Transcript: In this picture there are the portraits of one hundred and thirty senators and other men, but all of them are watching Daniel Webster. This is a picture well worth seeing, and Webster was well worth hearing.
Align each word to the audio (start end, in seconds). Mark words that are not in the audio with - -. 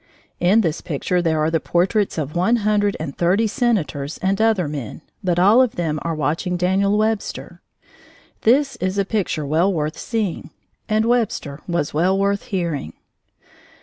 In 0.39 0.61
this 0.61 0.81
picture 0.81 1.21
there 1.21 1.37
are 1.41 1.51
the 1.51 1.59
portraits 1.59 2.17
of 2.17 2.35
one 2.35 2.55
hundred 2.65 2.97
and 2.99 3.15
thirty 3.15 3.45
senators 3.45 4.17
and 4.19 4.41
other 4.41 4.67
men, 4.67 5.03
but 5.23 5.37
all 5.37 5.61
of 5.61 5.75
them 5.75 5.99
are 6.01 6.15
watching 6.15 6.57
Daniel 6.57 6.97
Webster. 6.97 7.61
This 8.41 8.77
is 8.77 8.97
a 8.97 9.05
picture 9.05 9.45
well 9.45 9.71
worth 9.71 9.99
seeing, 9.99 10.49
and 10.89 11.05
Webster 11.05 11.59
was 11.67 11.93
well 11.93 12.17
worth 12.17 12.45
hearing. 12.45 12.93